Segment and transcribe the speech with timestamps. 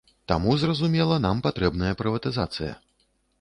[0.29, 2.73] Таму, зразумела, нам патрэбная прыватызацыя.